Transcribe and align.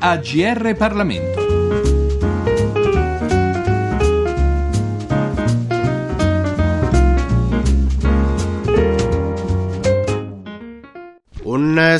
AGR 0.00 0.74
Parlamento. 0.76 1.39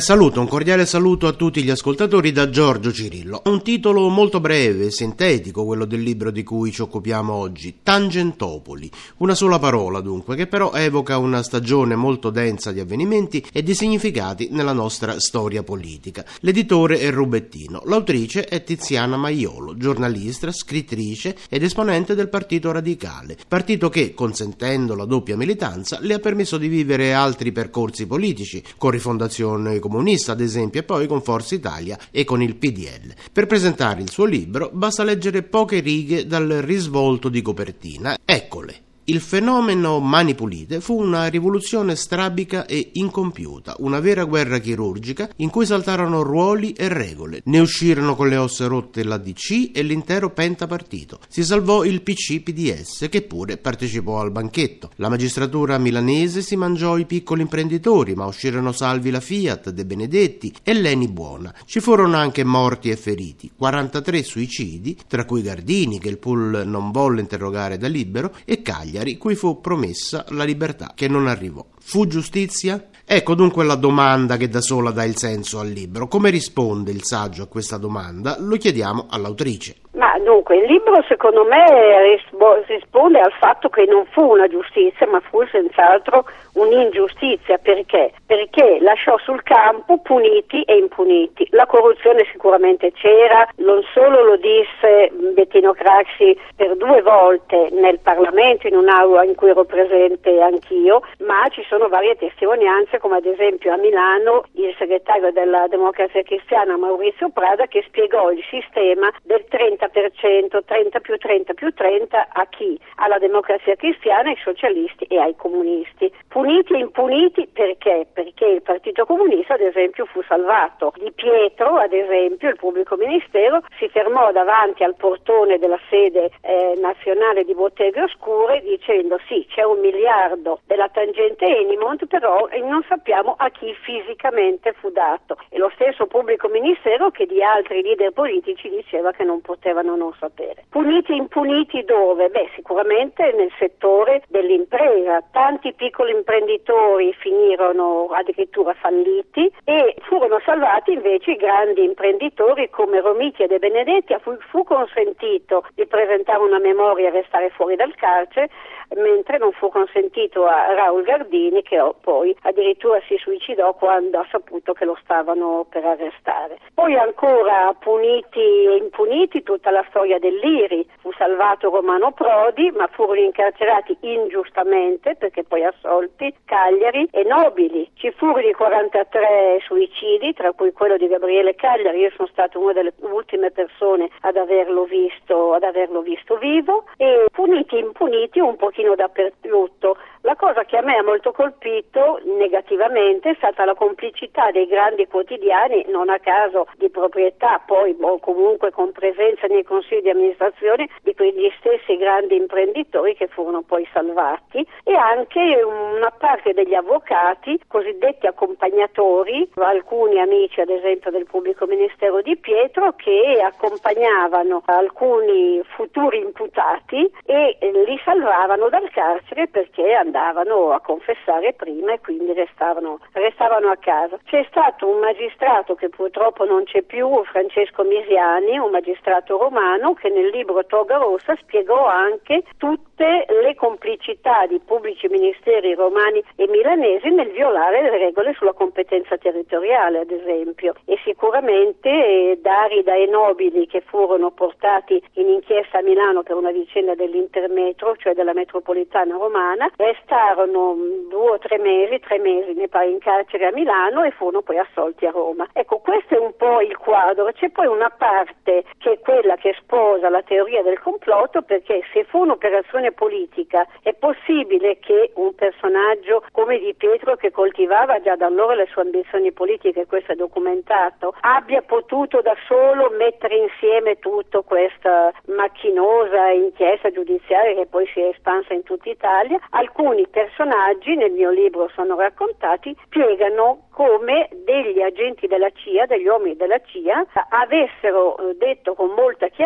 Saluto, 0.01 0.39
un 0.39 0.47
cordiale 0.47 0.85
saluto 0.87 1.27
a 1.27 1.33
tutti 1.33 1.63
gli 1.63 1.69
ascoltatori 1.69 2.31
da 2.31 2.49
Giorgio 2.49 2.91
Cirillo. 2.91 3.43
Un 3.45 3.61
titolo 3.61 4.09
molto 4.09 4.39
breve, 4.39 4.89
sintetico, 4.89 5.63
quello 5.63 5.85
del 5.85 6.01
libro 6.01 6.31
di 6.31 6.43
cui 6.43 6.71
ci 6.71 6.81
occupiamo 6.81 7.31
oggi, 7.31 7.79
Tangentopoli. 7.83 8.89
Una 9.17 9.35
sola 9.35 9.59
parola 9.59 10.01
dunque, 10.01 10.35
che 10.35 10.47
però 10.47 10.73
evoca 10.73 11.19
una 11.19 11.43
stagione 11.43 11.95
molto 11.95 12.31
densa 12.31 12.71
di 12.71 12.79
avvenimenti 12.79 13.45
e 13.53 13.61
di 13.61 13.75
significati 13.75 14.49
nella 14.51 14.73
nostra 14.73 15.19
storia 15.19 15.61
politica. 15.61 16.25
L'editore 16.39 16.97
è 16.97 17.11
Rubettino, 17.11 17.83
l'autrice 17.85 18.45
è 18.45 18.63
Tiziana 18.63 19.17
Maiolo, 19.17 19.77
giornalista, 19.77 20.51
scrittrice 20.51 21.37
ed 21.47 21.61
esponente 21.61 22.15
del 22.15 22.29
Partito 22.29 22.71
Radicale, 22.71 23.37
partito 23.47 23.89
che, 23.89 24.15
consentendo 24.15 24.95
la 24.95 25.05
doppia 25.05 25.37
militanza, 25.37 25.99
le 26.01 26.15
ha 26.15 26.19
permesso 26.19 26.57
di 26.57 26.67
vivere 26.67 27.13
altri 27.13 27.51
percorsi 27.51 28.07
politici, 28.07 28.63
con 28.77 28.89
rifondazione 28.89 29.79
comunista 29.91 30.31
ad 30.31 30.39
esempio 30.39 30.79
e 30.79 30.83
poi 30.83 31.05
con 31.05 31.21
Forza 31.21 31.53
Italia 31.53 31.99
e 32.11 32.23
con 32.23 32.41
il 32.41 32.55
PDL. 32.55 33.13
Per 33.31 33.45
presentare 33.45 34.01
il 34.01 34.09
suo 34.09 34.23
libro 34.23 34.69
basta 34.71 35.03
leggere 35.03 35.43
poche 35.43 35.81
righe 35.81 36.25
dal 36.25 36.47
risvolto 36.47 37.27
di 37.27 37.41
copertina. 37.41 38.17
Eccole. 38.23 38.90
Il 39.05 39.19
fenomeno 39.19 39.99
Mani 39.99 40.35
Pulite 40.35 40.79
fu 40.79 41.01
una 41.01 41.25
rivoluzione 41.25 41.95
strabica 41.95 42.67
e 42.67 42.91
incompiuta, 42.93 43.77
una 43.79 43.99
vera 43.99 44.25
guerra 44.25 44.59
chirurgica 44.59 45.27
in 45.37 45.49
cui 45.49 45.65
saltarono 45.65 46.21
ruoli 46.21 46.73
e 46.73 46.87
regole. 46.87 47.41
Ne 47.45 47.59
uscirono 47.59 48.15
con 48.15 48.29
le 48.29 48.37
ossa 48.37 48.67
rotte 48.67 49.03
l'ADC 49.03 49.71
e 49.73 49.81
l'intero 49.81 50.29
pentapartito. 50.29 51.19
Si 51.27 51.43
salvò 51.43 51.83
il 51.83 52.03
PC-PDS 52.03 53.07
che 53.09 53.23
pure 53.23 53.57
partecipò 53.57 54.19
al 54.19 54.29
banchetto. 54.29 54.91
La 54.97 55.09
magistratura 55.09 55.79
milanese 55.79 56.43
si 56.43 56.55
mangiò 56.55 56.99
i 56.99 57.07
piccoli 57.07 57.41
imprenditori, 57.41 58.13
ma 58.13 58.27
uscirono 58.27 58.71
salvi 58.71 59.09
la 59.09 59.19
Fiat, 59.19 59.71
De 59.71 59.83
Benedetti 59.83 60.53
e 60.61 60.73
Leni 60.73 61.07
Buona. 61.07 61.51
Ci 61.65 61.79
furono 61.79 62.17
anche 62.17 62.43
morti 62.43 62.91
e 62.91 62.95
feriti, 62.97 63.49
43 63.57 64.21
suicidi, 64.21 64.95
tra 65.07 65.25
cui 65.25 65.41
Gardini 65.41 65.97
che 65.97 66.09
il 66.09 66.19
pool 66.19 66.67
non 66.67 66.91
volle 66.91 67.21
interrogare 67.21 67.79
da 67.79 67.87
libero 67.87 68.35
e 68.45 68.61
Cagliari 68.61 68.89
Cagliari, 68.91 69.17
cui 69.17 69.35
fu 69.35 69.61
promessa 69.61 70.25
la 70.29 70.43
libertà, 70.43 70.91
che 70.93 71.07
non 71.07 71.27
arrivò. 71.27 71.65
Fu 71.79 72.05
giustizia? 72.07 72.89
Ecco 73.05 73.35
dunque 73.35 73.63
la 73.63 73.75
domanda 73.75 74.37
che 74.37 74.49
da 74.49 74.61
sola 74.61 74.91
dà 74.91 75.03
il 75.05 75.17
senso 75.17 75.59
al 75.59 75.69
libro. 75.69 76.07
Come 76.07 76.29
risponde 76.29 76.91
il 76.91 77.03
saggio 77.03 77.43
a 77.43 77.47
questa 77.47 77.77
domanda? 77.77 78.37
Lo 78.39 78.57
chiediamo 78.57 79.07
all'autrice. 79.09 79.77
Ma 79.93 80.10
dunque, 80.21 80.57
il 80.57 80.65
libro 80.65 81.03
secondo 81.07 81.43
me 81.43 82.19
risponde 82.67 83.19
al 83.19 83.31
fatto 83.33 83.69
che 83.69 83.85
non 83.85 84.05
fu 84.05 84.21
una 84.21 84.47
giustizia, 84.47 85.07
ma 85.07 85.19
fu 85.19 85.45
senz'altro 85.47 86.25
un'ingiustizia. 86.53 87.57
Perché? 87.57 88.13
Perché 88.25 88.79
lasciò 88.81 89.17
sul 89.19 89.43
campo 89.43 89.99
puniti 89.99 90.61
e 90.63 90.77
impuniti. 90.77 91.47
La 91.51 91.65
corruzione 91.65 92.25
sicuramente 92.31 92.91
c'era, 92.91 93.47
non 93.57 93.81
solo 93.93 94.23
lo 94.23 94.37
disse 94.37 95.11
Bettino 95.33 95.73
Craxi 95.73 96.37
per 96.55 96.75
due 96.77 97.01
volte 97.01 97.69
nel 97.71 97.99
Parlamento, 97.99 98.67
in 98.67 98.75
un'aula 98.75 99.23
in 99.23 99.35
cui 99.35 99.49
ero 99.49 99.63
presente 99.63 100.39
anch'io, 100.41 101.01
ma 101.19 101.47
ci 101.49 101.63
sono 101.67 101.87
varie 101.87 102.15
testimonianze, 102.15 102.99
come 102.99 103.17
ad 103.17 103.25
esempio 103.25 103.73
a 103.73 103.77
Milano 103.77 104.43
il 104.53 104.73
segretario 104.77 105.31
della 105.31 105.67
Democrazia 105.67 106.23
Cristiana 106.23 106.77
Maurizio 106.77 107.29
Prada 107.29 107.67
che 107.67 107.83
spiegò 107.87 108.31
il 108.31 108.43
sistema 108.49 109.11
del 109.23 109.45
30%, 109.49 110.10
30 110.11 110.99
più 110.99 111.17
30 111.17 111.53
più 111.53 111.73
30 111.73 112.27
a 112.31 112.45
chi? 112.47 112.79
Alla 112.95 113.17
Democrazia 113.17 113.75
Cristiana, 113.75 114.29
ai 114.29 114.37
socialisti 114.43 115.05
e 115.05 115.17
ai 115.17 115.35
comunisti. 115.35 116.11
Puniti 116.27 116.73
e 116.73 116.79
impuniti 116.79 117.47
perché? 117.47 118.07
Perché 118.13 118.45
il 118.45 118.61
Partito 118.61 119.05
Comunista 119.05 119.55
ad 119.55 119.61
esempio 119.61 120.05
fu 120.05 120.21
salvato. 120.23 120.93
Di 120.97 121.11
Pietro, 121.11 121.75
ad 121.77 121.93
esempio, 121.93 122.49
il 122.49 122.55
pubblico 122.55 122.95
ministero 122.95 123.61
si 123.77 123.87
fermò 123.89 124.31
davanti 124.31 124.83
al 124.83 124.95
portone 124.95 125.57
della 125.57 125.79
sede 125.89 126.31
eh, 126.41 126.77
nazionale 126.79 127.43
di 127.43 127.53
Botteghe 127.53 128.01
Oscure 128.01 128.61
dicendo 128.61 129.19
sì, 129.27 129.45
c'è 129.49 129.63
un 129.63 129.79
miliardo 129.79 130.59
della 130.65 130.89
tangente 130.89 131.45
Enimont, 131.45 132.05
però 132.05 132.47
non 132.63 132.83
sappiamo 132.87 133.35
a 133.37 133.49
chi 133.49 133.73
fisicamente 133.81 134.73
fu 134.73 134.89
dato. 134.89 135.37
E 135.49 135.57
lo 135.57 135.71
stesso 135.75 136.07
pubblico 136.07 136.47
ministero 136.47 137.11
che 137.11 137.25
di 137.25 137.43
altri 137.43 137.81
leader 137.81 138.11
politici 138.11 138.69
diceva 138.69 139.11
che 139.11 139.23
non 139.23 139.41
potevano 139.41 139.95
non 140.01 140.13
sapere. 140.17 140.65
Puniti 140.69 141.11
e 141.11 141.15
impuniti 141.15 141.83
dove? 141.83 142.29
Beh, 142.29 142.49
sicuramente 142.55 143.31
nel 143.33 143.51
settore 143.59 144.23
dell'impresa. 144.29 145.23
Tanti 145.31 145.73
piccoli 145.73 146.11
imprenditori 146.11 147.13
finirono 147.13 148.07
addirittura 148.11 148.73
falliti 148.73 149.51
e 149.63 149.95
furono 150.01 150.39
salvati 150.43 150.93
invece 150.93 151.31
i 151.31 151.35
grandi 151.35 151.83
imprenditori 151.83 152.69
come 152.69 152.99
Romiti 153.01 153.43
e 153.43 153.47
De 153.47 153.59
Benedetti 153.59 154.13
a 154.13 154.19
cui 154.19 154.37
fu 154.49 154.63
consentito 154.63 155.63
di 155.75 155.85
presentare 155.85 156.39
una 156.39 156.59
memoria 156.59 157.09
e 157.09 157.11
restare 157.11 157.49
fuori 157.51 157.75
dal 157.75 157.93
carcere 157.95 158.49
mentre 158.95 159.37
non 159.37 159.51
fu 159.53 159.69
consentito 159.69 160.45
a 160.45 160.73
Raul 160.73 161.03
Gardini 161.03 161.61
che 161.61 161.79
poi 162.01 162.35
addirittura 162.41 162.99
si 163.07 163.15
suicidò 163.17 163.73
quando 163.73 164.19
ha 164.19 164.27
saputo 164.29 164.73
che 164.73 164.85
lo 164.85 164.97
stavano 165.01 165.65
per 165.69 165.85
arrestare. 165.85 166.57
Poi 166.73 166.97
ancora 166.97 167.73
puniti 167.79 168.39
e 168.39 168.77
impuniti 168.77 169.43
tutta 169.43 169.71
la 169.71 169.85
storia 169.91 170.17
dell'Iri, 170.17 170.87
fu 171.01 171.11
salvato 171.13 171.69
Romano 171.69 172.11
Prodi 172.13 172.71
ma 172.71 172.87
furono 172.87 173.19
incarcerati 173.19 173.95
ingiustamente 173.99 175.15
perché 175.15 175.43
poi 175.43 175.63
assolti 175.63 176.33
Cagliari 176.45 177.07
e 177.11 177.23
Nobili. 177.23 177.91
Ci 177.93 178.11
furono 178.11 178.47
i 178.47 178.53
43 178.53 179.59
suicidi 179.63 180.33
tra 180.33 180.53
cui 180.53 180.71
quello 180.71 180.97
di 180.97 181.07
Gabriele 181.07 181.53
Cagliari, 181.55 181.99
io 181.99 182.11
sono 182.15 182.29
stata 182.31 182.57
una 182.57 182.73
delle 182.73 182.93
ultime 182.99 183.51
persone 183.51 184.09
ad 184.21 184.37
averlo 184.37 184.85
visto, 184.85 185.53
ad 185.53 185.63
averlo 185.63 186.01
visto 186.01 186.37
vivo 186.37 186.85
e 186.97 187.25
puniti 187.31 187.77
impuniti 187.77 188.39
un 188.39 188.55
pochino 188.55 188.95
dappertutto. 188.95 189.97
La 190.23 190.35
cosa 190.35 190.63
che 190.63 190.77
a 190.77 190.81
me 190.81 190.97
ha 190.97 191.03
molto 191.03 191.31
colpito 191.31 192.19
negativamente 192.23 193.31
è 193.31 193.35
stata 193.35 193.65
la 193.65 193.73
complicità 193.73 194.51
dei 194.51 194.67
grandi 194.67 195.07
quotidiani, 195.07 195.85
non 195.89 196.09
a 196.09 196.19
caso 196.19 196.67
di 196.77 196.89
proprietà, 196.89 197.59
poi 197.65 197.97
o 197.99 198.19
comunque 198.19 198.71
con 198.71 198.91
presenza 198.91 199.47
nei 199.47 199.63
consigli 199.63 199.80
di 199.89 200.09
amministrazione 200.09 200.87
di 201.01 201.13
quegli 201.15 201.51
stessi 201.57 201.97
grandi 201.97 202.35
imprenditori 202.35 203.15
che 203.15 203.27
furono 203.27 203.61
poi 203.61 203.87
salvati 203.91 204.65
e 204.83 204.93
anche 204.93 205.61
una 205.63 206.11
parte 206.11 206.53
degli 206.53 206.73
avvocati, 206.73 207.59
cosiddetti 207.67 208.27
accompagnatori, 208.27 209.49
alcuni 209.55 210.19
amici 210.19 210.61
ad 210.61 210.69
esempio 210.69 211.11
del 211.11 211.25
pubblico 211.25 211.65
ministero 211.65 212.21
di 212.21 212.37
Pietro 212.37 212.93
che 212.95 213.41
accompagnavano 213.43 214.61
alcuni 214.65 215.61
futuri 215.75 216.19
imputati 216.19 217.11
e 217.25 217.57
li 217.61 217.99
salvavano 218.03 218.69
dal 218.69 218.89
carcere 218.91 219.47
perché 219.47 219.93
andavano 219.93 220.71
a 220.71 220.79
confessare 220.79 221.53
prima 221.53 221.93
e 221.93 221.99
quindi 221.99 222.33
restavano, 222.33 222.99
restavano 223.13 223.69
a 223.69 223.77
casa. 223.77 224.17
C'è 224.25 224.45
stato 224.49 224.87
un 224.87 224.99
magistrato 224.99 225.75
che 225.75 225.89
purtroppo 225.89 226.45
non 226.45 226.63
c'è 226.63 226.81
più, 226.81 227.23
Francesco 227.25 227.83
Misiani, 227.83 228.57
un 228.57 228.71
magistrato 228.71 229.37
romano, 229.37 229.60
che 229.99 230.09
nel 230.09 230.29
libro 230.29 230.65
Toga 230.65 230.97
Rossa 230.97 231.35
spiegò 231.41 231.85
anche 231.85 232.43
tutte 232.57 233.25
le 233.27 233.55
complicità 233.55 234.45
di 234.47 234.59
pubblici 234.59 235.07
ministeri 235.07 235.73
romani 235.73 236.23
e 236.35 236.47
milanesi 236.47 237.09
nel 237.09 237.31
violare 237.31 237.81
le 237.81 237.97
regole 237.97 238.33
sulla 238.33 238.53
competenza 238.53 239.17
territoriale, 239.17 239.99
ad 239.99 240.11
esempio. 240.11 240.73
E 240.85 240.99
sicuramente 241.03 241.89
eh, 241.89 242.39
Darida 242.41 242.95
e 242.95 243.05
Nobili 243.07 243.67
che 243.67 243.81
furono 243.81 244.31
portati 244.31 245.01
in 245.13 245.29
inchiesta 245.29 245.79
a 245.79 245.83
Milano 245.83 246.23
per 246.23 246.35
una 246.35 246.51
vicenda 246.51 246.95
dell'intermetro, 246.95 247.95
cioè 247.97 248.13
della 248.13 248.33
metropolitana, 248.33 249.15
romana, 249.15 249.69
restarono 249.77 250.75
due 251.09 251.31
o 251.31 251.37
tre 251.39 251.57
mesi, 251.57 251.99
tre 251.99 252.19
mesi 252.19 252.53
mi 252.53 252.67
pare 252.67 252.89
in 252.89 252.99
carcere 252.99 253.47
a 253.47 253.51
Milano 253.51 254.03
e 254.03 254.11
furono 254.11 254.41
poi 254.41 254.57
assolti 254.57 255.05
a 255.05 255.11
Roma. 255.11 255.47
Ecco, 255.53 255.79
questo 255.79 256.15
è 256.15 256.19
un 256.19 256.35
po' 256.35 256.61
il 256.61 256.77
quadro. 256.77 257.31
C'è 257.33 257.49
poi 257.49 257.67
una 257.67 257.89
parte 257.89 258.63
che 258.77 258.91
è 258.93 258.99
quella 258.99 259.31
quella 259.31 259.35
sposa 259.59 260.09
la 260.09 260.21
teoria 260.23 260.61
del 260.63 260.79
complotto 260.79 261.41
perché 261.41 261.81
se 261.93 262.03
fu 262.05 262.19
un'operazione 262.19 262.91
politica 262.91 263.67
è 263.81 263.93
possibile 263.93 264.79
che 264.79 265.11
un 265.15 265.33
personaggio 265.35 266.23
come 266.31 266.59
Di 266.59 266.73
Pietro 266.73 267.15
che 267.15 267.31
coltivava 267.31 268.01
già 268.01 268.15
da 268.15 268.25
allora 268.25 268.55
le 268.55 268.67
sue 268.71 268.83
ambizioni 268.83 269.31
politiche, 269.31 269.85
questo 269.85 270.13
è 270.13 270.15
documentato, 270.15 271.13
abbia 271.21 271.61
potuto 271.61 272.21
da 272.21 272.35
solo 272.47 272.89
mettere 272.97 273.35
insieme 273.35 273.99
tutto 273.99 274.43
questa 274.43 275.11
macchinosa 275.27 276.29
inchiesta 276.29 276.91
giudiziaria 276.91 277.55
che 277.55 277.67
poi 277.67 277.85
si 277.93 278.01
è 278.01 278.07
espansa 278.07 278.53
in 278.53 278.63
tutta 278.63 278.89
Italia. 278.89 279.39
Alcuni 279.51 280.07
personaggi 280.07 280.95
nel 280.95 281.11
mio 281.11 281.31
libro 281.31 281.69
sono 281.73 281.95
raccontati, 281.95 282.75
spiegano 282.85 283.67
come 283.71 284.29
degli 284.43 284.81
agenti 284.81 285.27
della 285.27 285.49
CIA, 285.49 285.85
degli 285.85 286.07
uomini 286.07 286.35
della 286.35 286.59
CIA, 286.59 287.05
avessero 287.29 288.17
eh, 288.17 288.35
detto 288.35 288.73
con 288.75 288.89
molta 288.93 289.27
chiarezza 289.27 289.40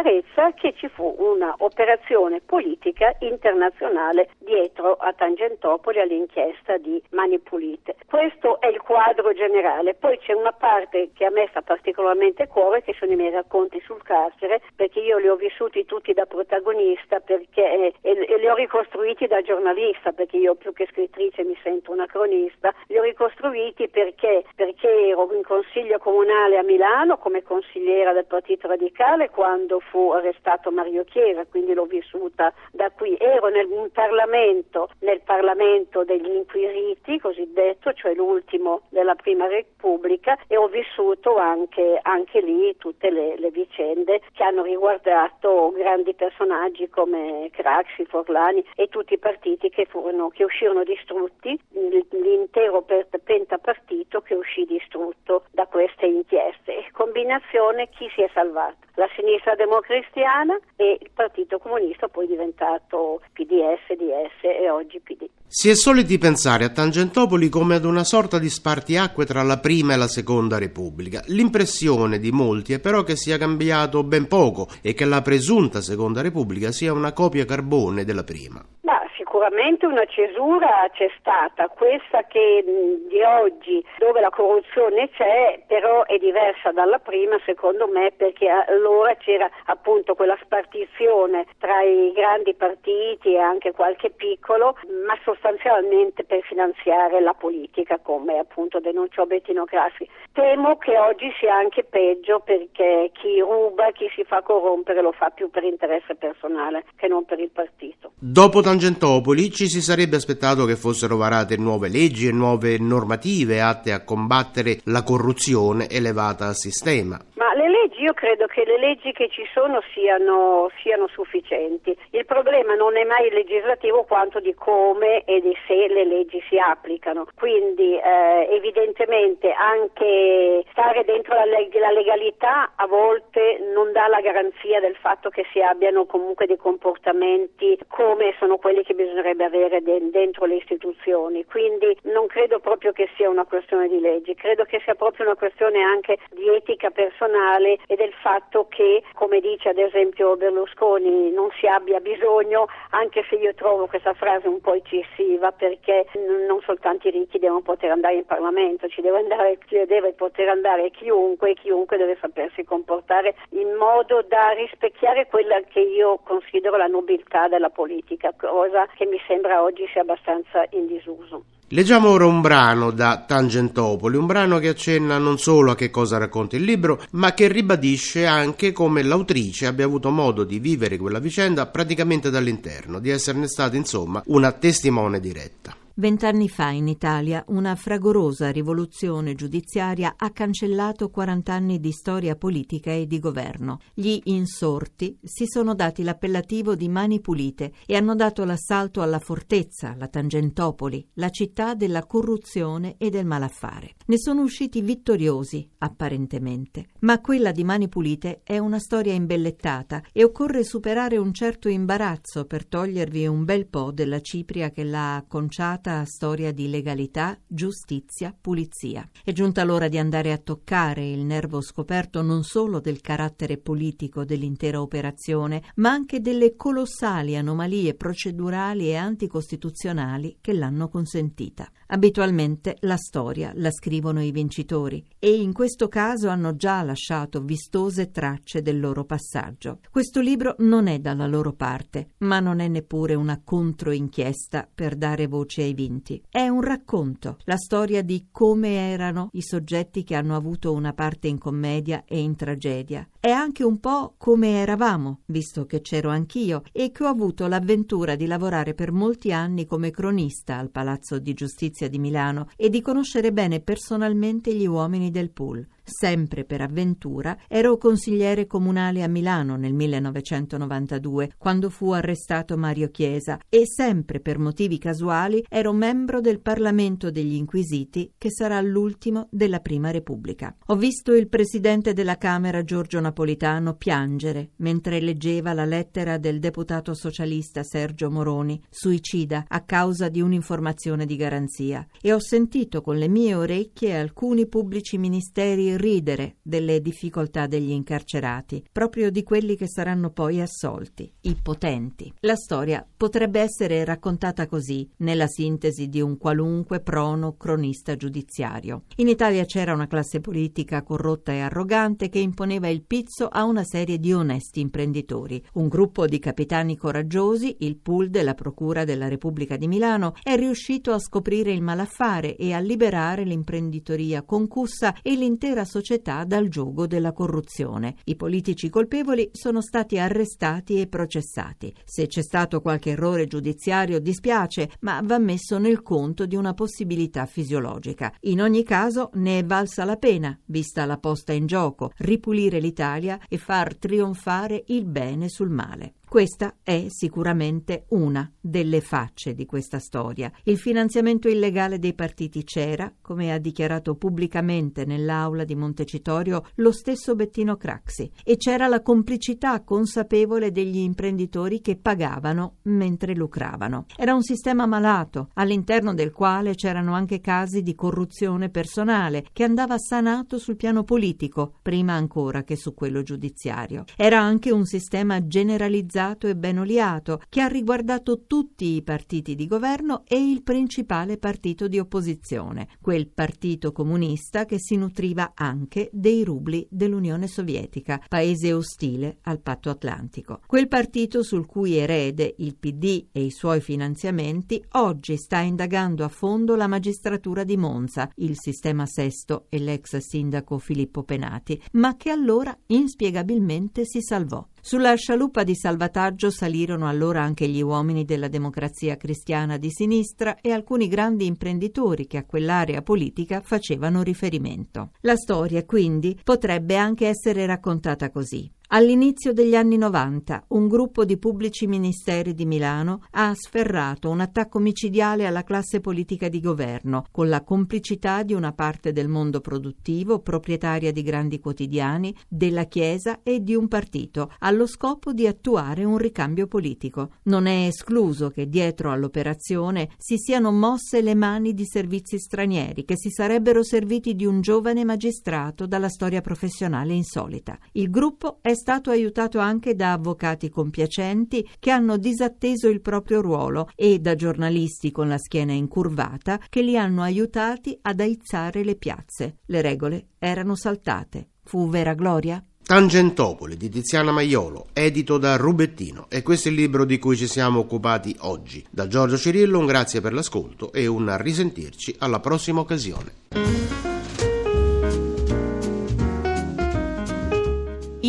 che 0.66 0.74
ci 0.74 0.90
fu 0.90 1.16
un'operazione 1.18 2.42
politica 2.42 3.16
internazionale 3.20 4.30
dietro 4.40 4.94
a 4.94 5.14
Tangentopoli 5.14 6.00
all'inchiesta 6.00 6.78
di 6.78 7.02
Mani 7.12 7.40
Pulite. 7.40 7.96
Questo 8.08 8.60
è 8.60 8.68
il 8.68 8.82
quadro 8.82 9.34
generale. 9.34 9.94
Poi 9.94 10.18
c'è 10.18 10.34
una 10.34 10.52
parte 10.52 11.12
che 11.14 11.26
a 11.26 11.30
me 11.30 11.48
sta 11.50 11.62
particolarmente 11.62 12.44
a 12.44 12.48
cuore, 12.48 12.82
che 12.82 12.94
sono 12.98 13.12
i 13.12 13.16
miei 13.16 13.32
racconti 13.32 13.80
sul 13.86 14.02
carcere, 14.04 14.62
perché 14.76 15.00
io 15.00 15.18
li 15.18 15.28
ho 15.28 15.36
vissuti 15.36 15.86
tutti 15.86 16.14
da 16.14 16.26
protagonista 16.26 17.20
perché, 17.20 17.94
e, 18.02 18.12
e 18.12 18.38
li 18.38 18.48
ho 18.48 18.56
ricostruiti 18.56 19.28
da 19.28 19.42
giornalista, 19.42 20.12
perché 20.12 20.38
io 20.38 20.56
più 20.56 20.74
che 20.74 20.88
scrittrice 20.92 21.44
mi 21.44 21.58
sento 21.64 21.92
una 21.92 22.06
cronista, 22.06 22.74
li 22.88 22.98
ho 22.98 23.04
ricostruiti 23.04 23.88
perché? 23.88 24.44
Perché 24.56 24.88
ero 24.88 25.30
in 25.34 25.44
consiglio 25.44 26.00
comunale 26.00 26.58
a 26.58 26.64
Milano 26.64 27.18
come 27.18 27.44
consigliera 27.44 28.14
del 28.14 28.26
Partito 28.26 28.68
Radicale 28.68 29.30
quando 29.30 29.80
fu 29.90 30.12
arrestato 30.12 30.72
Mario 30.72 31.04
Chiesa, 31.04 31.46
quindi 31.46 31.74
l'ho 31.74 31.86
vissuta 31.86 32.54
da 32.72 32.90
qui. 32.92 33.16
Ero 33.20 33.48
nel 33.48 33.68
Parlamento, 33.94 34.90
nel 35.00 35.22
Parlamento 35.22 36.04
degli 36.04 36.30
Inquisiti, 36.30 37.20
cosiddetto, 37.20 37.94
cioè 37.94 38.14
l'ultimo 38.14 38.82
della 38.90 39.16
Prima 39.16 39.48
Repubblica, 39.48 40.38
e 40.48 40.58
ho 40.58 40.68
vissuto 40.68 41.38
anche, 41.38 42.00
anche 42.02 42.42
lì 42.42 42.76
tutte 42.78 43.10
le, 43.10 43.38
le, 43.38 43.52
vicende 43.52 44.22
che 44.34 44.44
hanno 44.44 44.64
riguardato 44.64 45.72
grandi 45.72 46.14
personaggi 46.14 46.90
come 46.90 47.50
Craxi, 47.52 48.06
Forlani 48.06 48.66
e 48.76 48.88
tutti 48.88 49.14
i 49.14 49.20
partiti 49.20 49.70
che, 49.70 49.86
furono, 49.86 50.30
che 50.30 50.44
uscirono 50.44 50.84
distrutti, 50.84 51.58
l'intero 51.72 52.82
pentapartito 52.82 53.64
partito 53.96 54.22
che 54.22 54.36
uscì 54.36 54.66
distrutto 54.66 55.46
da 55.52 55.66
queste 55.66 56.06
inchieste. 56.06 56.90
Combinazione 56.92 57.90
chi 57.90 58.10
si 58.14 58.22
è 58.22 58.30
salvato? 58.34 58.78
La 58.96 59.10
sinistra 59.16 59.56
democristiana 59.76 60.58
e 60.76 60.98
il 61.02 61.10
Partito 61.14 61.58
Comunista 61.58 62.08
poi 62.08 62.28
diventato 62.28 63.22
PDS, 63.34 63.96
DS 63.98 64.44
e 64.44 64.70
oggi 64.70 65.00
PD. 65.02 65.28
Si 65.48 65.70
è 65.70 65.76
soliti 65.76 66.18
pensare 66.18 66.66
a 66.66 66.70
Tangentopoli 66.70 67.50
come 67.50 67.76
ad 67.76 67.86
una 67.86 68.04
sorta 68.04 68.40
di 68.40 68.50
spartiacque 68.50 69.26
tra 69.26 69.44
la 69.44 69.60
prima 69.60 69.94
e 69.94 69.98
la 69.98 70.08
seconda 70.08 70.58
Repubblica. 70.58 71.22
L'impressione 71.28 72.20
di 72.20 72.32
molti 72.32 72.74
è 72.74 72.80
però 72.80 73.04
che 73.04 73.16
sia 73.16 73.38
cambiato 73.38 74.04
ben 74.04 74.28
poco 74.28 74.68
e 74.82 74.94
che 74.94 75.06
la 75.06 75.22
presunta 75.22 75.82
seconda 75.82 76.22
Repubblica 76.22 76.72
sia 76.72 76.94
una 76.94 77.14
copia 77.14 77.46
carbone 77.46 78.04
della 78.04 78.24
prima. 78.24 78.64
Ma 78.82 79.00
sicuramente 79.36 79.86
una 79.86 80.06
cesura 80.06 80.90
c'è 80.94 81.12
stata, 81.20 81.68
questa 81.68 82.24
che 82.24 82.64
di 83.10 83.22
oggi 83.22 83.84
dove 83.98 84.22
la 84.22 84.30
corruzione 84.30 85.10
c'è 85.10 85.62
però 85.68 86.06
è 86.06 86.18
diversa 86.18 86.72
dalla 86.72 87.00
prima 87.00 87.38
secondo 87.46 87.86
me 87.86 88.14
perché 88.16 88.48
allora 88.48 89.14
c'era 89.16 89.50
appunto 89.66 90.16
quella 90.16 90.38
spartizione 90.42 91.48
tra 91.60 91.82
i 91.82 92.14
grandi 92.14 92.54
partiti 92.54 93.34
e 93.34 93.40
anche 93.40 93.74
qualche 93.74 94.10
piccolo 94.10 94.78
ma 95.06 95.18
sostanzialmente 95.26 96.24
per 96.24 96.42
finanziare 96.44 97.20
la 97.20 97.34
politica 97.34 98.00
come 98.02 98.40
appunto 98.40 98.80
denunciò 98.80 99.26
Bettino 99.26 99.66
Grassi. 99.66 100.08
Temo 100.32 100.78
che 100.78 100.98
oggi 100.98 101.32
sia 101.40 101.56
anche 101.56 101.84
peggio 101.84 102.40
perché 102.40 103.12
chi 103.14 103.40
ruba, 103.40 103.92
chi 103.92 104.10
si 104.16 104.24
fa 104.24 104.42
corrompere 104.42 105.02
lo 105.02 105.12
fa 105.12 105.30
più 105.30 105.50
per 105.50 105.64
interesse 105.64 106.16
personale 106.16 106.86
che 106.96 107.08
non 107.08 107.26
per 107.26 107.40
il 107.40 107.50
partito. 107.50 108.12
Dopo 108.18 108.62
Tangentopoli 108.62 109.25
ci 109.52 109.68
si 109.68 109.82
sarebbe 109.82 110.18
aspettato 110.18 110.66
che 110.66 110.76
fossero 110.76 111.18
varate 111.18 111.58
nuove 111.58 111.90
leggi 111.90 112.28
e 112.28 112.32
nuove 112.32 112.78
normative 112.78 113.62
atte 113.62 113.92
a 113.92 114.04
combattere 114.04 114.82
la 114.84 115.04
corruzione 115.04 115.90
elevata 115.90 116.48
a 116.48 116.54
sistema. 116.54 117.20
Le 117.56 117.70
leggi, 117.70 118.02
io 118.02 118.12
credo 118.12 118.48
che 118.48 118.66
le 118.66 118.78
leggi 118.78 119.14
che 119.14 119.30
ci 119.30 119.48
sono 119.54 119.82
siano, 119.94 120.70
siano 120.82 121.08
sufficienti. 121.08 121.98
Il 122.10 122.26
problema 122.26 122.76
non 122.76 122.98
è 122.98 123.06
mai 123.06 123.30
legislativo 123.30 124.04
quanto 124.04 124.42
di 124.42 124.54
come 124.54 125.24
e 125.24 125.40
di 125.40 125.56
se 125.66 125.88
le 125.88 126.04
leggi 126.04 126.44
si 126.50 126.58
applicano. 126.58 127.26
Quindi 127.34 127.98
eh, 127.98 128.48
evidentemente 128.52 129.54
anche 129.54 130.66
stare 130.72 131.06
dentro 131.06 131.34
la, 131.34 131.46
leg- 131.46 131.80
la, 131.80 131.92
legalità 131.92 132.74
a 132.76 132.88
volte 132.88 133.58
non 133.74 133.94
dà 133.94 134.10
la 134.10 134.20
garanzia 134.20 134.82
del 134.82 134.98
fatto 134.98 135.30
che 135.30 135.46
si 135.54 135.62
abbiano 135.62 136.06
comunque 136.06 136.48
dei 136.48 136.58
comportamenti 136.58 137.80
come 137.88 138.36
sono 138.38 138.58
quelli 138.58 138.84
che 138.84 138.96
bisognerebbe 138.96 139.46
avere 139.46 139.82
de- 139.82 140.10
dentro 140.12 140.44
le 140.46 140.56
istituzioni. 140.56 141.46
Quindi 141.46 141.98
non 142.02 142.28
credo 142.28 142.60
proprio 142.60 142.92
che 142.92 143.08
sia 143.16 143.30
una 143.30 143.46
questione 143.46 143.88
di 143.88 144.02
leggi, 144.02 144.36
credo 144.36 144.66
che 144.66 144.82
sia 144.84 144.96
proprio 144.96 145.26
una 145.26 145.36
questione 145.36 145.82
anche 145.82 146.18
di 146.32 146.50
etica 146.50 146.90
personale 146.90 147.44
personale 147.46 147.78
e 147.88 147.96
del 147.96 148.14
fatto 148.22 148.68
che, 148.70 149.04
come 149.14 149.40
dice 149.40 149.70
ad 149.70 149.78
esempio 149.78 150.36
Berlusconi, 150.36 151.32
non 151.32 151.50
si 151.60 151.68
abbia 151.68 152.00
bisogno, 152.00 152.68
anche 152.92 153.24
se 153.30 153.36
io 153.36 153.54
trovo 153.54 153.88
questa 153.88 154.14
frase 154.14 154.48
un 154.48 154.60
po' 154.62 154.74
eccessiva 154.74 155.52
perché 155.52 156.08
non 156.48 156.60
soltanto 156.62 157.08
i 157.08 157.12
ricchi 157.12 157.40
devono 157.40 157.62
poter 157.62 157.92
andare 157.92 158.16
in 158.16 158.26
Parlamento, 158.26 158.88
ci 158.88 159.02
deve, 159.02 159.20
andare, 159.20 159.58
deve 159.68 160.14
poter 160.14 160.50
andare 160.50 160.90
chiunque 160.92 161.52
e 161.52 161.56
chiunque 161.56 161.98
deve 161.98 162.18
sapersi 162.20 162.64
comportare 162.64 163.36
in 163.50 163.74
modo 163.76 164.24
da 164.28 164.50
rispecchiare 164.50 165.28
quella 165.28 165.62
che 165.62 165.82
io 165.82 166.20
considero 166.24 166.78
la 166.78 166.88
nobiltà 166.88 167.48
della 167.48 167.70
politica, 167.70 168.34
cosa 168.36 168.88
che 168.96 169.06
mi 169.06 169.20
sembra 169.28 169.62
oggi 169.62 169.88
sia 169.92 170.02
abbastanza 170.02 170.66
in 170.72 170.88
disuso. 170.88 171.55
Leggiamo 171.76 172.08
ora 172.08 172.26
un 172.26 172.40
brano 172.40 172.90
da 172.92 173.26
Tangentopoli, 173.28 174.16
un 174.16 174.26
brano 174.26 174.60
che 174.60 174.70
accenna 174.70 175.18
non 175.18 175.38
solo 175.38 175.72
a 175.72 175.76
che 175.76 175.90
cosa 175.90 176.18
racconta 176.18 176.56
il 176.56 176.64
libro, 176.64 177.04
ma 177.12 177.34
che 177.34 177.50
ribadisce 177.50 178.26
anche 178.26 178.72
come 178.72 179.04
l'autrice 179.04 179.66
abbia 179.66 179.84
avuto 179.84 180.10
modo 180.10 180.46
di 180.46 180.60
vivere 180.60 180.96
quella 180.96 181.20
vicenda 181.20 181.66
praticamente 181.66 182.30
dall'interno, 182.30 183.00
di 183.00 183.10
esserne 183.10 183.50
stata 183.50 183.76
insomma 183.76 184.24
una 184.28 184.54
testimone 184.54 185.20
diretta. 185.20 185.76
Vent'anni 185.98 186.50
fa 186.50 186.72
in 186.72 186.90
Italia 186.90 187.46
una 187.48 187.74
fragorosa 187.74 188.52
rivoluzione 188.52 189.34
giudiziaria 189.34 190.16
ha 190.18 190.30
cancellato 190.32 191.10
40 191.10 191.54
anni 191.54 191.80
di 191.80 191.94
storia 191.94 192.36
politica 192.36 192.92
e 192.92 193.08
di 193.08 193.18
governo. 193.18 193.80
Gli 193.94 194.20
insorti 194.26 195.18
si 195.24 195.46
sono 195.48 195.74
dati 195.74 196.04
l'appellativo 196.04 196.76
di 196.76 196.90
Mani 196.90 197.22
Pulite 197.22 197.72
e 197.86 197.96
hanno 197.96 198.14
dato 198.14 198.44
l'assalto 198.44 199.02
alla 199.02 199.20
fortezza, 199.20 199.96
la 199.98 200.10
Tangentopoli, 200.10 201.12
la 201.14 201.30
città 201.30 201.76
della 201.76 202.06
corruzione 202.06 202.96
e 202.98 203.10
del 203.10 203.26
malaffare. 203.26 203.94
Ne 204.08 204.18
sono 204.20 204.42
usciti 204.42 204.82
vittoriosi, 204.82 205.66
apparentemente, 205.78 206.88
ma 207.00 207.22
quella 207.22 207.54
di 207.54 207.64
Mani 207.64 207.88
Pulite 207.88 208.42
è 208.44 208.58
una 208.58 208.80
storia 208.80 209.14
imbellettata 209.14 210.04
e 210.12 210.26
occorre 210.26 210.66
superare 210.66 211.16
un 211.16 211.32
certo 211.32 211.70
imbarazzo 211.70 212.44
per 212.44 212.68
togliervi 212.68 213.28
un 213.28 213.46
bel 213.46 213.66
po' 213.66 213.94
della 213.94 214.20
cipria 214.20 214.72
che 214.72 214.84
l'ha 214.84 215.16
acconciata 215.16 215.84
a 215.88 216.06
storia 216.06 216.52
di 216.52 216.70
legalità, 216.70 217.40
giustizia, 217.48 218.36
pulizia. 218.40 219.10
È 219.24 219.32
giunta 219.32 219.64
l'ora 219.64 219.88
di 219.88 219.98
andare 219.98 220.32
a 220.32 220.38
toccare 220.38 221.08
il 221.08 221.24
nervo 221.24 221.62
scoperto 221.62 222.22
non 222.22 222.44
solo 222.44 222.80
del 222.80 223.02
carattere 223.02 223.58
politico 223.58 224.26
dell'intera 224.26 224.82
operazione, 224.82 225.62
ma 225.76 225.92
anche 225.92 226.20
delle 226.22 226.56
colossali 226.56 227.36
anomalie 227.36 227.94
procedurali 227.94 228.90
e 228.90 228.96
anticostituzionali 228.96 230.38
che 230.42 230.54
l'hanno 230.54 230.90
consentita. 230.90 231.70
Abitualmente 231.88 232.78
la 232.80 232.98
storia 232.98 233.52
la 233.58 233.70
scrivono 233.70 234.20
i 234.24 234.32
vincitori 234.32 235.06
e 235.20 235.36
in 235.36 235.54
questo 235.54 235.88
caso 235.88 236.30
hanno 236.30 236.56
già 236.56 236.82
lasciato 236.82 237.42
vistose 237.42 238.10
tracce 238.10 238.64
del 238.64 238.80
loro 238.80 239.06
passaggio. 239.06 239.82
Questo 239.92 240.20
libro 240.20 240.56
non 240.60 240.88
è 240.88 240.98
dalla 240.98 241.28
loro 241.28 241.54
parte, 241.54 242.14
ma 242.20 242.40
non 242.40 242.60
è 242.60 242.68
neppure 242.68 243.14
una 243.14 243.40
controinchiesta 243.44 244.68
per 244.74 244.96
dare 244.96 245.28
voce 245.28 245.62
ai 245.62 245.76
vinti. 245.76 246.20
È 246.28 246.48
un 246.48 246.62
racconto, 246.62 247.38
la 247.44 247.58
storia 247.58 248.02
di 248.02 248.30
come 248.32 248.90
erano 248.90 249.30
i 249.34 249.44
soggetti 249.44 250.04
che 250.04 250.16
hanno 250.16 250.36
avuto 250.36 250.74
una 250.74 250.94
parte 250.94 251.28
in 251.28 251.38
commedia 251.38 252.04
e 252.08 252.20
in 252.20 252.36
tragedia. 252.36 253.08
È 253.20 253.30
anche 253.30 253.64
un 253.64 253.80
po' 253.80 254.16
come 254.18 254.60
eravamo, 254.60 255.22
visto 255.28 255.68
che 255.68 255.82
c'ero 255.82 256.10
anch'io 256.10 256.64
e 256.72 256.90
che 256.92 257.04
ho 257.04 257.08
avuto 257.08 257.46
l'avventura 257.46 258.16
di 258.16 258.26
lavorare 258.26 258.74
per 258.74 258.92
molti 258.92 259.32
anni 259.32 259.66
come 259.66 259.92
cronista 259.92 260.58
al 260.58 260.72
Palazzo 260.72 261.20
di 261.20 261.34
Giustizia 261.34 261.74
di 261.90 262.00
Milano 262.00 262.50
e 262.56 262.70
di 262.70 262.82
conoscere 262.82 263.34
bene 263.34 263.60
personalmente 263.60 264.56
gli 264.56 264.66
uomini 264.66 265.12
del 265.12 265.32
pool. 265.32 265.68
Sempre 265.86 266.44
per 266.44 266.62
avventura, 266.62 267.38
ero 267.48 267.78
consigliere 267.78 268.48
comunale 268.48 269.04
a 269.04 269.08
Milano 269.08 269.56
nel 269.56 269.74
1992, 269.74 271.34
quando 271.38 271.70
fu 271.70 271.92
arrestato 271.92 272.58
Mario 272.58 272.90
Chiesa, 272.90 273.40
e 273.48 273.64
sempre 273.66 274.20
per 274.20 274.40
motivi 274.40 274.78
casuali 274.78 275.46
ero 275.48 275.72
membro 275.72 276.20
del 276.20 276.42
Parlamento 276.42 277.12
degli 277.12 277.36
Inquisiti, 277.36 278.12
che 278.18 278.32
sarà 278.32 278.60
l'ultimo 278.62 279.28
della 279.30 279.60
Prima 279.60 279.92
Repubblica. 279.92 280.56
Ho 280.68 280.76
visto 280.76 281.14
il 281.14 281.30
presidente 281.30 281.94
della 281.94 282.18
Camera 282.18 282.64
Giorgio 282.64 283.00
Napolitano 283.00 283.76
piangere 283.76 284.52
mentre 284.58 285.00
leggeva 285.00 285.54
la 285.54 285.66
lettera 285.66 286.18
del 286.18 286.40
deputato 286.40 286.94
socialista 286.94 287.64
Sergio 287.64 288.10
Moroni, 288.10 288.62
suicida 288.70 289.46
a 289.48 289.62
causa 289.62 290.10
di 290.10 290.22
un'informazione 290.22 291.06
di 291.06 291.16
garanzia, 291.16 291.86
e 292.02 292.12
ho 292.12 292.20
sentito 292.20 292.82
con 292.82 292.98
le 292.98 293.08
mie 293.08 293.36
orecchie 293.36 293.98
alcuni 293.98 294.48
pubblici 294.48 294.98
ministeri 294.98 295.75
ridere 295.76 296.38
delle 296.42 296.82
difficoltà 296.82 297.48
degli 297.48 297.72
incarcerati, 297.72 298.64
proprio 298.72 299.10
di 299.10 299.24
quelli 299.24 299.56
che 299.56 299.68
saranno 299.68 300.10
poi 300.10 300.42
assolti, 300.42 301.12
i 301.22 301.36
potenti. 301.42 302.12
La 302.22 302.36
storia 302.36 302.86
potrebbe 302.96 303.40
essere 303.40 303.84
raccontata 303.84 304.48
così, 304.48 304.90
nella 304.98 305.28
sintesi 305.28 305.90
di 305.90 306.02
un 306.02 306.18
qualunque 306.18 306.80
prono 306.80 307.36
cronista 307.36 307.96
giudiziario. 307.96 308.84
In 308.98 309.08
Italia 309.08 309.46
c'era 309.46 309.74
una 309.74 309.88
classe 309.88 310.20
politica 310.20 310.84
corrotta 310.84 311.32
e 311.32 311.42
arrogante 311.42 312.10
che 312.10 312.20
imponeva 312.20 312.68
il 312.70 312.84
pizzo 312.84 313.28
a 313.28 313.44
una 313.44 313.64
serie 313.64 314.00
di 314.00 314.14
onesti 314.14 314.60
imprenditori. 314.62 315.44
Un 315.54 315.68
gruppo 315.68 316.06
di 316.06 316.20
capitani 316.20 316.78
coraggiosi, 316.78 317.58
il 317.60 317.78
pool 317.78 318.10
della 318.10 318.34
Procura 318.34 318.84
della 318.86 319.08
Repubblica 319.08 319.58
di 319.58 319.68
Milano, 319.68 320.14
è 320.24 320.36
riuscito 320.36 320.94
a 320.94 321.00
scoprire 321.00 321.52
il 321.52 321.62
malaffare 321.62 322.36
e 322.36 322.54
a 322.54 322.60
liberare 322.60 323.24
l'imprenditoria 323.24 324.24
concussa 324.24 324.96
e 325.02 325.16
l'intera 325.16 325.65
società 325.66 326.24
dal 326.24 326.48
giogo 326.48 326.88
della 326.88 327.12
corruzione. 327.12 327.96
I 328.06 328.16
politici 328.16 328.70
colpevoli 328.70 329.30
sono 329.34 329.62
stati 329.62 330.00
arrestati 330.00 330.80
e 330.80 330.88
processati. 330.88 331.74
Se 331.84 332.08
c'è 332.08 332.22
stato 332.22 332.62
qualche 332.62 332.92
errore 332.92 333.28
giudiziario 333.28 334.00
dispiace, 334.00 334.72
ma 334.82 335.02
va 335.04 335.18
messo 335.18 335.58
nel 335.58 335.82
conto 335.82 336.26
di 336.26 336.36
una 336.36 336.54
possibilità 336.54 337.26
fisiologica. 337.26 338.14
In 338.22 338.42
ogni 338.42 338.64
caso 338.64 339.10
ne 339.16 339.40
è 339.40 339.44
valsa 339.44 339.84
la 339.84 339.98
pena, 339.98 340.38
vista 340.46 340.86
la 340.86 340.98
posta 340.98 341.34
in 341.34 341.46
gioco, 341.46 341.92
ripulire 341.98 342.60
l'Italia 342.60 343.20
e 343.28 343.38
far 343.38 343.76
trionfare 343.76 344.64
il 344.68 344.86
bene 344.86 345.28
sul 345.28 345.50
male. 345.50 345.96
Questa 346.16 346.60
è 346.64 346.86
sicuramente 346.88 347.88
una 347.90 348.32
delle 348.40 348.80
facce 348.80 349.34
di 349.34 349.46
questa 349.46 349.80
storia. 349.80 350.32
Il 350.44 350.58
finanziamento 350.58 351.28
illegale 351.28 351.78
dei 351.78 351.94
partiti 351.94 352.46
c'era, 352.46 352.90
come 353.02 353.34
ha 353.34 353.38
dichiarato 353.38 353.96
pubblicamente 353.96 354.86
nell'aula 354.86 355.44
di 355.44 355.56
Montecitorio 355.56 356.46
lo 356.56 356.72
stesso 356.72 357.16
Bettino 357.16 357.58
Craxi, 357.58 358.10
e 358.24 358.38
c'era 358.38 358.68
la 358.68 358.82
complicità 358.82 359.62
consapevole 359.62 360.54
degli 360.54 360.78
imprenditori 360.78 361.60
che 361.60 361.76
pagavano 361.76 362.60
mentre 362.62 363.14
lucravano. 363.14 363.86
Era 363.98 364.14
un 364.14 364.24
sistema 364.24 364.66
malato, 364.66 365.32
all'interno 365.34 365.94
del 365.94 366.14
quale 366.14 366.56
c'erano 366.56 366.94
anche 366.94 367.20
casi 367.20 367.62
di 367.62 367.76
corruzione 367.76 368.48
personale, 368.48 369.26
che 369.34 369.44
andava 369.44 369.78
sanato 369.78 370.38
sul 370.38 370.56
piano 370.56 370.86
politico, 370.86 371.56
prima 371.62 371.92
ancora 371.92 372.46
che 372.46 372.56
su 372.56 372.74
quello 372.74 373.04
giudiziario. 373.04 373.84
Era 373.98 374.22
anche 374.22 374.54
un 374.54 374.64
sistema 374.64 375.28
generalizzato 375.28 376.04
organizzato 376.06 376.28
e 376.28 376.36
ben 376.36 376.60
oliato, 376.60 377.22
che 377.30 377.42
ha 377.42 377.48
riguardato 377.48 378.24
tutti 378.28 378.76
i 378.76 378.84
partiti 378.84 379.36
di 379.36 379.48
governo 379.48 380.04
e 380.06 380.18
il 380.18 380.44
principale 380.44 381.18
partito 381.18 381.68
di 381.68 381.80
opposizione, 381.80 382.68
quel 382.82 383.08
partito 383.08 383.72
comunista 383.72 384.46
che 384.46 384.60
si 384.60 384.76
nutriva 384.76 385.32
anche 385.34 385.90
dei 385.92 386.24
rubli 386.24 386.68
dell'Unione 386.70 387.28
Sovietica, 387.28 388.02
paese 388.08 388.54
ostile 388.54 389.18
al 389.24 389.42
patto 389.42 389.70
atlantico. 389.70 390.42
Quel 390.46 390.68
partito 390.68 391.24
sul 391.24 391.46
cui 391.46 391.76
erede, 391.76 392.36
il 392.38 392.56
PD 392.56 393.08
e 393.12 393.24
i 393.24 393.32
suoi 393.32 393.62
finanziamenti, 393.62 394.64
oggi 394.74 395.18
sta 395.18 395.40
indagando 395.40 396.04
a 396.04 396.10
fondo 396.10 396.56
la 396.56 396.68
magistratura 396.68 397.44
di 397.44 397.58
Monza, 397.58 398.10
il 398.16 398.36
sistema 398.38 398.86
Sesto 398.86 399.46
e 399.50 399.60
l'ex 399.60 399.98
sindaco 399.98 400.58
Filippo 400.58 401.04
Penati, 401.04 401.62
ma 401.74 401.96
che 401.96 402.10
allora 402.10 402.56
inspiegabilmente 402.68 403.86
si 403.86 404.02
salvò. 404.02 404.46
Sulla 404.68 404.96
scialuppa 404.96 405.44
di 405.44 405.54
salvataggio 405.54 406.32
salirono 406.32 406.88
allora 406.88 407.22
anche 407.22 407.48
gli 407.48 407.62
uomini 407.62 408.04
della 408.04 408.28
democrazia 408.28 408.98
cristiana 408.98 409.58
di 409.58 409.70
sinistra 409.70 410.38
e 410.42 410.52
alcuni 410.52 410.88
grandi 410.88 411.28
imprenditori 411.28 412.08
che 412.08 412.18
a 412.18 412.26
quell'area 412.26 412.82
politica 412.82 413.42
facevano 413.42 414.02
riferimento. 414.02 414.90
La 415.02 415.18
storia, 415.18 415.64
quindi, 415.66 416.20
potrebbe 416.24 416.78
anche 416.78 417.06
essere 417.06 417.46
raccontata 417.46 418.10
così. 418.10 418.52
All'inizio 418.70 419.32
degli 419.32 419.56
anni 419.56 419.78
90 419.78 420.46
un 420.50 420.68
gruppo 420.68 421.06
di 421.06 421.18
pubblici 421.18 421.68
ministeri 421.68 422.34
di 422.34 422.48
Milano 422.48 423.04
ha 423.12 423.32
sferrato 423.36 424.10
un 424.10 424.22
attacco 424.22 424.58
micidiale 424.58 425.28
alla 425.28 425.44
classe 425.44 425.82
politica 425.82 426.30
di 426.30 426.40
governo, 426.40 427.06
con 427.12 427.30
la 427.30 427.44
complicità 427.44 428.24
di 428.24 428.34
una 428.34 428.54
parte 428.54 428.92
del 428.92 429.08
mondo 429.08 429.40
produttivo, 429.40 430.20
proprietaria 430.20 430.92
di 430.92 431.04
grandi 431.04 431.40
quotidiani, 431.40 432.16
della 432.28 432.64
Chiesa 432.64 433.20
e 433.22 433.44
di 433.44 433.54
un 433.54 433.68
partito, 433.68 434.32
allo 434.40 434.66
scopo 434.66 435.14
di 435.14 435.28
attuare 435.28 435.84
un 435.84 436.00
ricambio 436.00 436.48
politico. 436.48 437.12
Non 437.24 437.46
è 437.46 437.68
escluso 437.68 438.32
che 438.32 438.50
dietro 438.50 438.92
all'operazione 438.92 439.90
si 439.98 440.18
siano 440.18 440.52
mosse 440.52 441.04
le 441.04 441.14
mani 441.14 441.54
di 441.54 441.66
servizi 441.68 442.18
stranieri 442.18 442.84
che 442.84 442.98
si 442.98 443.12
sarebbero 443.12 443.64
serviti 443.64 444.16
di 444.16 444.26
un 444.26 444.42
giovane 444.42 444.84
magistrato 444.84 445.68
dalla 445.68 445.90
storia 445.90 446.22
professionale 446.22 446.94
insolita. 446.94 447.60
Il 447.74 447.92
gruppo 447.92 448.40
è 448.42 448.54
stato 448.56 448.90
aiutato 448.90 449.40
anche 449.40 449.76
da 449.76 449.94
avvocati 449.94 450.50
compiacenti 450.50 451.48
che 451.60 451.72
hanno 451.72 451.98
disatteso 451.98 452.68
il 452.68 452.82
proprio 452.82 453.22
ruolo 453.22 453.70
e 453.76 454.00
da 454.00 454.16
giornalisti 454.16 454.92
con 454.92 455.08
la 455.08 455.18
schiena 455.18 455.54
incurvata 455.54 456.40
che 456.50 456.62
li 456.62 456.78
hanno 456.78 457.02
aiutati 457.02 457.78
ad 457.82 458.00
aizzare 458.00 458.64
le 458.64 458.76
piazze. 458.76 459.38
Le 459.46 459.62
regole 459.62 460.08
erano 460.18 460.56
saltate. 460.56 461.30
Fu 461.44 461.70
vera 461.70 461.94
gloria? 461.94 462.44
Tangentopoli 462.68 463.58
di 463.58 463.70
Tiziana 463.70 464.12
Maiolo, 464.12 464.70
edito 464.74 465.20
da 465.20 465.36
Rubettino. 465.36 466.08
E 466.10 466.24
questo 466.24 466.48
è 466.48 466.52
il 466.52 466.58
libro 466.58 466.84
di 466.84 466.98
cui 466.98 467.16
ci 467.16 467.28
siamo 467.28 467.60
occupati 467.60 468.16
oggi. 468.22 468.66
Da 468.72 468.88
Giorgio 468.88 469.18
Cirillo 469.18 469.60
un 469.60 469.68
grazie 469.68 470.02
per 470.02 470.14
l'ascolto 470.14 470.72
e 470.74 470.88
un 470.88 471.16
risentirci 471.16 471.96
alla 472.00 472.20
prossima 472.20 472.62
occasione. 472.62 473.65